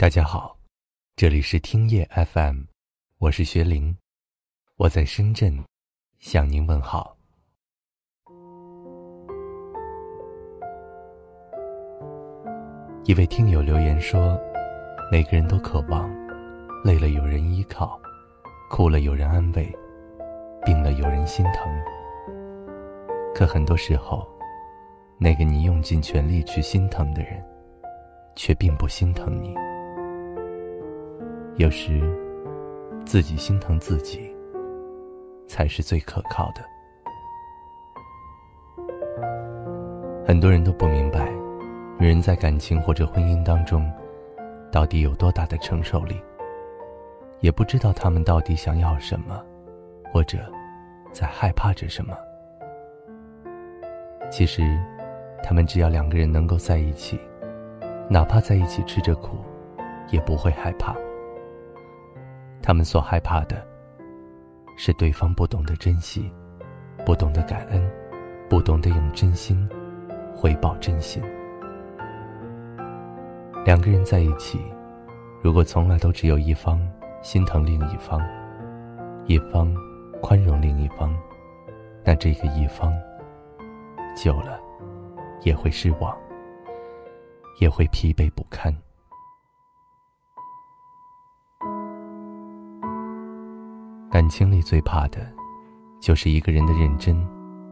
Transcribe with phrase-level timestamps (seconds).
[0.00, 0.56] 大家好，
[1.14, 2.62] 这里是听夜 FM，
[3.18, 3.94] 我是学林，
[4.78, 5.62] 我在深圳
[6.18, 7.14] 向您问好。
[13.04, 14.40] 一位听友留言说
[15.12, 16.10] ：“每个人都渴望，
[16.82, 18.00] 累了有人依靠，
[18.70, 19.70] 哭了有人安慰，
[20.64, 21.70] 病了有人心疼。
[23.34, 24.26] 可很多时候，
[25.18, 27.44] 那个你用尽全力去心疼的人，
[28.34, 29.54] 却并不心疼你。”
[31.60, 32.00] 有时，
[33.04, 34.34] 自己心疼自己，
[35.46, 36.64] 才是最可靠的。
[40.26, 41.30] 很多人都不明白，
[41.98, 43.92] 女人在感情或者婚姻当中，
[44.72, 46.18] 到底有多大的承受力，
[47.40, 49.38] 也不知道他们到底想要什么，
[50.10, 50.38] 或者
[51.12, 52.16] 在害怕着什么。
[54.30, 54.62] 其实，
[55.42, 57.20] 他们只要两个人能够在一起，
[58.08, 59.36] 哪怕在一起吃着苦，
[60.08, 60.96] 也不会害怕。
[62.62, 63.66] 他们所害怕的，
[64.76, 66.30] 是对方不懂得珍惜，
[67.04, 67.90] 不懂得感恩，
[68.48, 69.68] 不懂得用真心
[70.36, 71.22] 回报真心。
[73.64, 74.60] 两个人在一起，
[75.42, 76.80] 如果从来都只有一方
[77.22, 78.20] 心疼另一方，
[79.26, 79.74] 一方
[80.22, 81.14] 宽容另一方，
[82.04, 82.92] 那这个一方
[84.16, 84.58] 久了
[85.42, 86.16] 也会失望，
[87.58, 88.74] 也会疲惫不堪。
[94.30, 95.18] 情里最怕的，
[96.00, 97.16] 就是一个人的认真，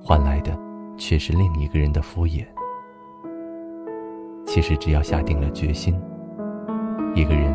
[0.00, 0.58] 换来的
[0.96, 2.46] 却是另一个人的敷衍。
[4.46, 5.94] 其实只要下定了决心，
[7.14, 7.52] 一个人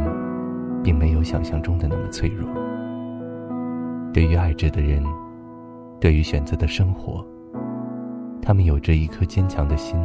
[0.83, 2.47] 并没有想象中的那么脆弱。
[4.13, 5.03] 对于爱着的人，
[5.99, 7.25] 对于选择的生活，
[8.41, 9.97] 他们有着一颗坚强的心，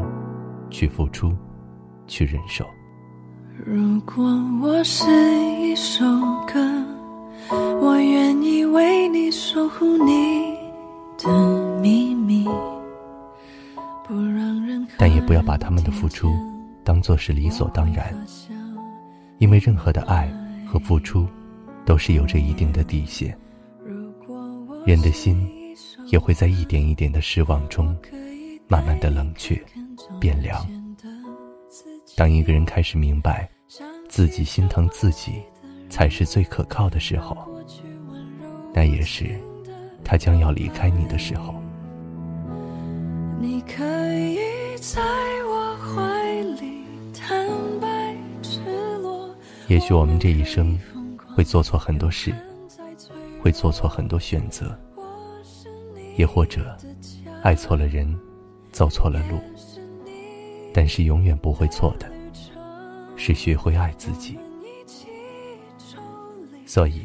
[0.71, 1.33] 去付出，
[2.07, 2.65] 去忍受。
[3.67, 4.25] 如果
[4.63, 5.11] 我是
[5.61, 6.05] 一首
[6.47, 6.61] 歌。
[7.85, 10.57] 我愿意为你守护你
[11.19, 12.49] 的秘密，
[14.97, 16.33] 但也不要把他们的付出
[16.83, 18.17] 当做是理所当然，
[19.37, 20.33] 因为任何的爱
[20.67, 21.29] 和付出
[21.85, 23.37] 都是有着一定的底线。
[24.87, 25.47] 人的心
[26.07, 27.95] 也会在一点一点的失望中，
[28.67, 29.63] 慢慢的冷却、
[30.19, 30.67] 变凉。
[32.17, 33.47] 当一个人开始明白，
[34.09, 35.35] 自己心疼自己。
[35.91, 37.37] 才是最可靠的时候，
[38.75, 39.31] 那也是
[40.05, 41.55] 他将要离开你的时候。
[43.41, 43.85] 你可
[44.17, 45.01] 以在
[45.47, 47.49] 我怀里坦
[47.81, 48.61] 白赤
[48.99, 49.31] 裸。
[49.69, 50.79] 也许我们这一生
[51.35, 52.35] 会做错很多事，
[53.41, 54.77] 会做错很多选择，
[56.17, 56.77] 也或者
[57.43, 58.19] 爱错了人，
[58.73, 59.39] 走错了路。
[60.73, 62.11] 但是永远不会错的，
[63.17, 64.37] 是学会爱自己。
[66.67, 67.05] 所以，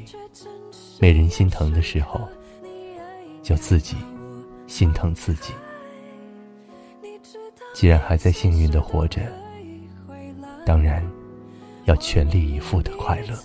[1.00, 2.28] 没人心疼的时候，
[3.42, 3.96] 就自己
[4.68, 5.54] 心疼自己。
[7.74, 9.22] 既然还在幸运的活着，
[10.66, 11.02] 当然
[11.86, 13.40] 要全力以赴的快乐。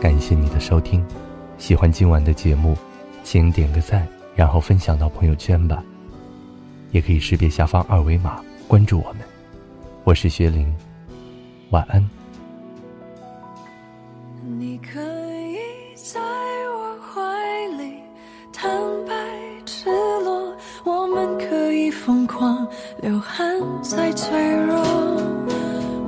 [0.00, 1.04] 感谢你的收听，
[1.58, 2.76] 喜欢今晚的节目，
[3.24, 4.06] 请点个赞，
[4.36, 5.82] 然后分享到朋友圈吧。
[6.92, 9.22] 也可以识别下方二维码关注我们，
[10.04, 10.70] 我是薛玲，
[11.70, 12.06] 晚安。
[14.58, 15.56] 你可以
[15.96, 17.22] 在我怀
[17.82, 17.94] 里
[18.52, 18.70] 坦
[19.06, 19.14] 白
[19.64, 19.88] 赤
[20.22, 22.68] 裸，我们可以疯狂
[23.00, 24.76] 流汗再脆弱，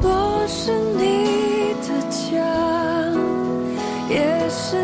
[0.02, 2.44] 我是你的家，
[4.10, 4.76] 也是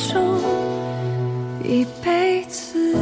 [0.00, 0.60] 你。
[1.62, 2.96] 一辈子。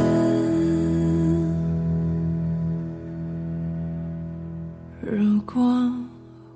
[5.01, 5.91] 如果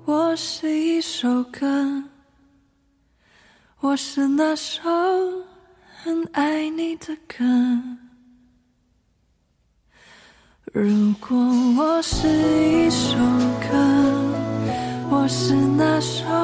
[0.04, 2.04] 我是一首歌，
[3.80, 4.82] 我是那首
[6.02, 7.44] 很爱你的歌。
[10.72, 11.36] 如果
[11.78, 13.16] 我是一首
[13.60, 13.76] 歌，
[15.10, 16.43] 我是那首。